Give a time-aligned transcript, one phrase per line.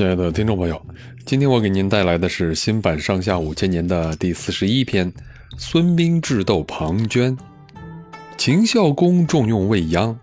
[0.00, 0.80] 亲爱的听众朋友，
[1.26, 5.12] 今天我给您带来的是新版《上下五千年》的第四十一篇：
[5.58, 7.36] 孙膑智斗庞涓。
[8.38, 10.16] 秦孝公重用魏鞅，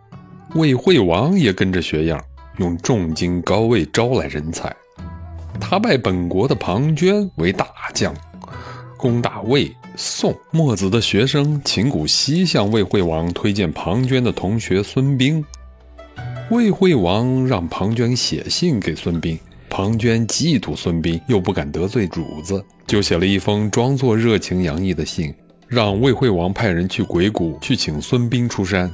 [0.56, 2.20] 魏惠王也跟着学样，
[2.58, 4.76] 用重金高位招来人才。
[5.62, 8.12] 他拜本国的庞涓为大将，
[8.98, 10.36] 攻打魏、宋。
[10.50, 15.44] 墨子的学生秦谷西向魏惠王推荐庞涓的同学孙膑。
[16.50, 19.38] 魏惠王让庞涓写信给孙膑。
[19.70, 25.34] 庞涓嫉妒孙膑，又不敢得罪主子，就写了一封装作热情洋溢的信，
[25.68, 28.92] 让魏惠王派人去鬼谷去请孙膑出山。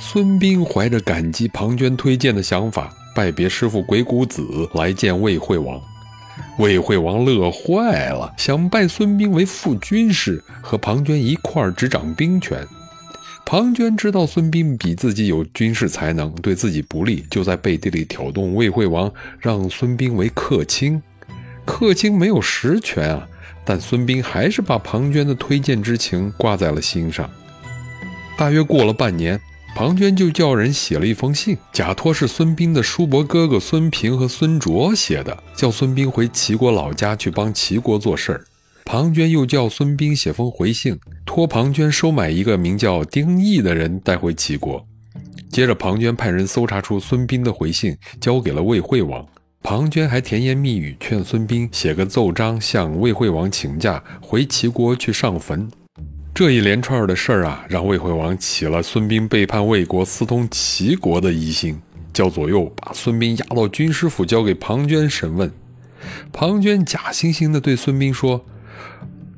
[0.00, 4.42] 孙膑怀着感激庞涓推荐的想法，拜别师傅鬼谷子
[4.74, 5.80] 来见魏惠王。
[6.58, 12.66] 魏惠王乐坏了，想拜孙膑为副军师，和庞涓一块执掌兵权。
[13.52, 21.02] 庞涓知道孙膑比自己有军事才能，对自己不利，就在背地里挑动魏惠王，让孙膑为客卿。
[21.66, 23.28] 客卿没有实权啊，
[23.62, 27.28] 但孙膑还是把庞涓的推荐之情挂在了心上。
[28.38, 29.38] 大约过了半年，
[29.76, 38.44] 庞涓就叫人写了一封信，假托是孙膑的叔伯哥哥孙平和孙卓写的，叫孙膑回齐国老家去帮齐国做事儿。
[38.86, 44.84] 庞涓又叫孙膑写封回信，托庞涓收买一个名叫丁义的人带回齐国。
[45.50, 49.26] 接着，庞涓派人搜查出孙膑的回信，交给了魏惠王。
[49.62, 55.70] 庞涓还甜言蜜语劝孙膑写个奏章，向魏惠王请假回齐国去上坟。
[56.34, 61.80] 这一连串的事儿啊，让魏惠王起了孙膑背叛魏国、私通齐国的疑心，
[62.12, 65.50] 叫左右把孙膑押到军师府，交给庞涓审问。
[66.32, 68.44] 庞涓假惺惺地对孙膑说。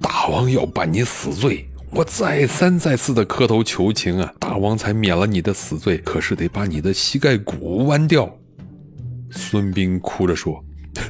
[0.00, 5.96] 大王要办你死罪，我再三再四的磕头求情啊，大王才免了你的死罪。
[5.98, 8.36] 可是得把你的膝盖骨剜掉。
[9.30, 10.64] 孙膑哭着说：“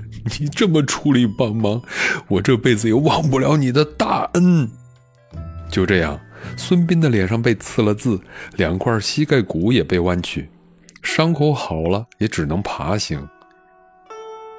[0.38, 1.80] 你这么出力帮忙，
[2.28, 4.70] 我这辈子也忘不了你的大恩。”
[5.72, 6.20] 就这样，
[6.56, 8.20] 孙膑的脸上被刺了字，
[8.56, 10.50] 两块膝盖骨也被弯曲，
[11.02, 13.26] 伤口好了，也只能爬行。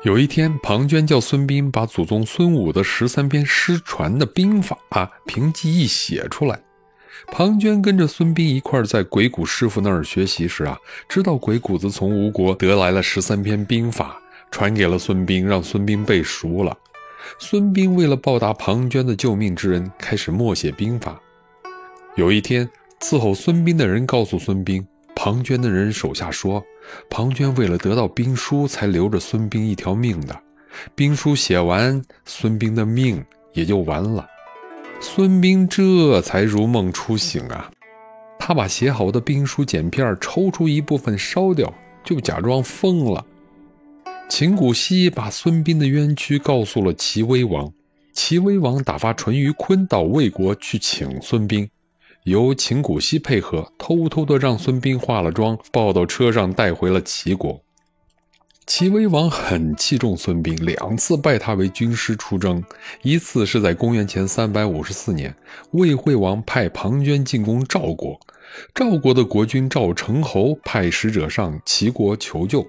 [0.05, 4.77] 有一天，庞涓叫孙膑把祖宗孙武的十三篇失传的兵法
[5.25, 6.59] 凭记忆写出来。
[7.31, 10.77] 庞涓跟着孙膑一块在鬼谷师傅那儿学习时啊，
[11.09, 14.15] 知道鬼谷子从吴国得来了十三篇兵法，
[14.51, 16.77] 传给了孙膑，让孙膑背熟了。
[17.39, 21.19] 孙膑为了报答庞涓的救命之恩，开始默写兵法。
[22.15, 22.69] 有一天，
[23.01, 24.85] 伺候孙膑的人告诉孙膑。
[25.25, 26.63] 庞涓的人手下说
[27.09, 30.39] ：“庞涓为了得到兵书，才留着孙膑一条命的。
[30.93, 34.27] 兵书写完，孙膑的命也就完了。”
[35.01, 37.71] 孙膑这才如梦初醒啊！
[38.37, 43.25] 他把写好的兵书剪片抽出一部分烧掉，就假装疯了。
[44.29, 47.73] 秦古西把孙膑的冤屈告诉了齐威王，
[48.13, 51.67] 齐威王打发淳于髡到魏国去请孙膑。
[52.25, 57.61] 由秦古西配合，偷偷的让孙膑化了妆，抱到车上带回了齐国。
[58.65, 62.63] 齐威王很器重孙膑，两次拜他为军师出征。
[63.03, 65.35] 一次是在公元前三百五十四年，
[65.73, 68.19] 魏惠王派庞涓进攻赵国，
[68.73, 72.65] 赵国的国君赵成侯派使者上齐国求救。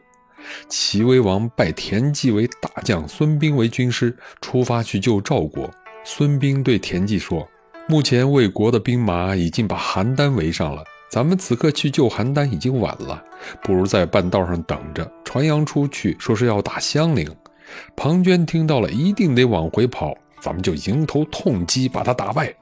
[0.69, 5.71] 齐威王拜田忌为大将，孙膑为军师，出发去救赵国。
[6.05, 7.49] 孙膑对田忌说。
[7.89, 13.23] 目前魏国的兵马已经把邯郸围上了，咱们此刻去救邯郸已经晚了，
[13.63, 17.31] 不如在半道上等着，传扬出去，说是要打襄陵。
[17.97, 22.53] 庞涓听到了，一定得往回跑，咱们就迎头痛击，把他打败。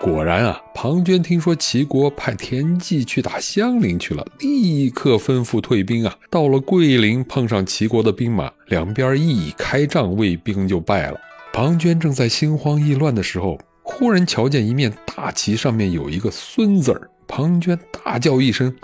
[0.00, 6.16] 果然啊，庞涓听说齐国派田忌去打襄陵去了，立刻吩咐退兵啊。
[6.30, 11.20] 到了桂林，碰上齐国的兵马，两边一开仗，魏兵就败了。
[11.52, 13.58] 庞涓正在心慌意乱的时候。
[13.88, 17.08] 忽然瞧见一面大旗，上面有一个“孙”字儿。
[17.28, 18.74] 庞涓大叫一声：“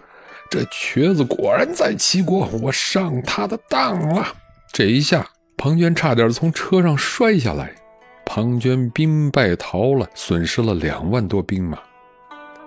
[0.49, 4.29] 这瘸子果然在齐国，我上他的当了！”
[4.73, 7.75] 这一下，庞涓差点从车上摔下来。
[8.25, 11.79] 庞涓兵败逃了，损失了两万多兵马。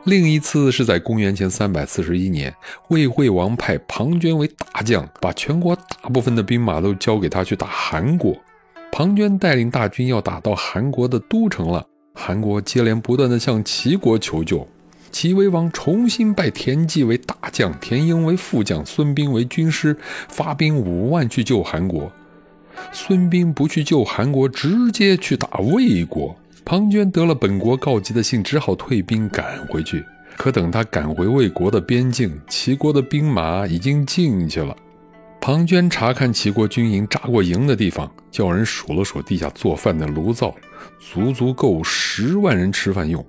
[0.03, 2.53] 另一次是在公元前三百四十一年，
[2.89, 8.35] 魏惠王派庞涓为大将，把全国大部分的兵马都交给他去打韩国。
[8.91, 11.85] 庞涓带领大军要打到韩国的都城了。
[12.17, 14.67] 韩国接连不断地向齐国求救，
[15.11, 19.95] 齐威王重新拜田忌为大将，田婴为副将，孙膑为军师，
[20.29, 22.11] 发兵五万去救韩国。
[22.91, 26.35] 孙膑不去救韩国，直接去打魏国。
[26.63, 30.03] 庞涓得了本国告急的信，只好退兵赶回去。
[30.35, 34.75] 可等他赶回魏国的边境，齐国的兵马已经进去了。
[35.47, 40.55] 庞涓查看齐国军营扎过营的地方，叫人数了数地下做饭的炉灶，
[40.99, 43.23] 足足够十万人吃饭用。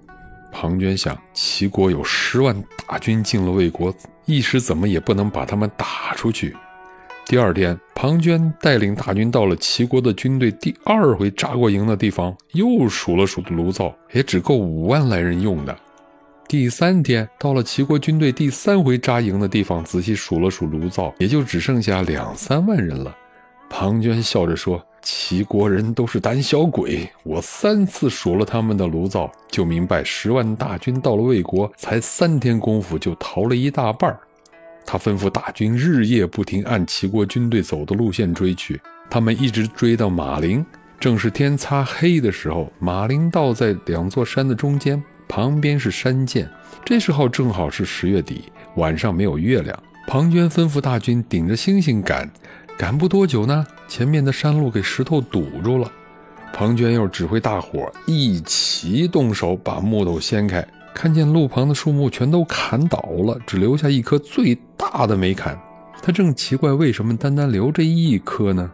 [0.51, 2.57] 庞涓想，齐国有十万
[2.89, 6.57] 大军进了魏国，一时怎么也不能把他们打出去。
[7.27, 15.79] 第二天，庞涓带领大军到了齐国的军队第二回扎过营的地方，又数了数的炉灶，也只够五万来人用的。
[16.49, 23.17] 第三天，到了齐国军队第三回扎营的地方，仔细数了数炉灶，也就只剩下两三万人了。
[23.69, 24.85] 庞涓笑着说。
[25.09, 34.19] 齐国人都是胆小鬼，我三次数了他们的炉灶，就明白十万大军到了魏国，才三天功夫就逃了一大半儿
[34.85, 40.67] 他吩咐大军日夜不停按齐国军队走的路线追去，他们一直追到马陵，
[40.99, 42.73] 正是天擦黑的时候。
[42.81, 46.49] 马陵道在两座山的中间，旁边是山涧。
[46.85, 48.45] 这时候正好是十月底，
[48.77, 49.77] 晚上没有月亮。
[50.07, 52.31] 庞涓吩咐大军顶着星星赶。
[52.79, 55.91] 赶不多久呢，前面的山路给石头堵住了。
[56.53, 65.59] 庞涓又指挥大伙一起动手，把木头掀开，看见路旁的树木全都砍倒了，只留下一棵最大的没砍。
[66.03, 68.71] 他正奇怪为什么单单留这一棵呢？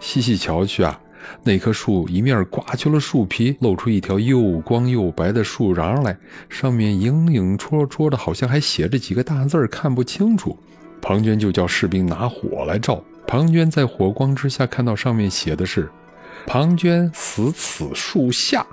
[0.00, 0.98] 细细瞧去啊，
[1.42, 6.16] 那棵树一面刮去了树皮，露出一条又光又白的树瓤来，
[6.48, 10.58] 上面影影绰绰的，好像还写着几个大字儿看不清楚。
[11.00, 13.02] 庞涓就叫士兵拿火来照。
[13.26, 15.88] 庞涓在火光之下看到上面写的是
[16.46, 18.66] “庞涓死此树下”，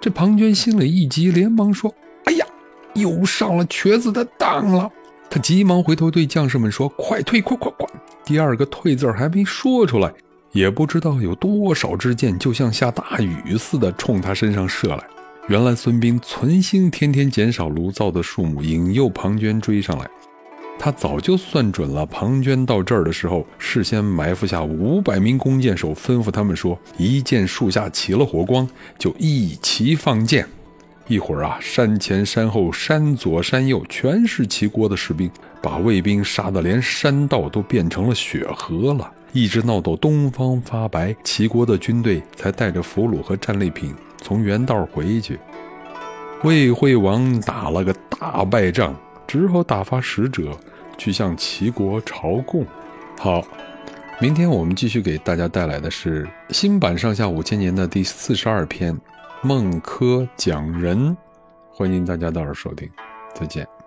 [0.00, 1.92] 这庞涓心里一急，连忙说
[2.26, 2.46] ：“哎呀，
[2.94, 4.90] 又上了瘸子的当了！”
[5.28, 7.86] 他急忙回头对将士们说：“快退，快快快！”
[8.24, 10.12] 第二个“退”字还没说出来，
[10.52, 15.06] 也不知道有多少支箭就像下大雨似的冲他身上射来。
[15.48, 20.08] 原来孙膑存心天天减少炉灶的数目，引诱庞涓追上来。
[20.78, 28.66] 他早就算准了，庞涓到这儿的时候，事先埋伏下五百名弓箭手，吩咐他们说：一见树下起了火光，
[28.98, 30.48] 就一齐放箭。
[31.06, 35.30] 一会儿啊，山前山后、山左山右，全是齐国的士兵，
[35.60, 45.38] 把魏兵杀得连山道都变成了血河了，一直闹到东方发白，齐国的军队才带着俘虏和战利品从原道回去。
[46.42, 48.94] 魏惠王打了个大败仗。
[49.30, 50.58] 只好打发使者
[50.98, 52.66] 去向齐国朝贡。
[53.16, 53.40] 好，
[54.18, 58.92] 明天我们继续给大家带来的是新版《上下五千年》的第四十二篇
[59.40, 61.10] 《孟轲讲仁》，
[61.70, 62.90] 欢迎大家到这儿收听，
[63.32, 63.79] 再见。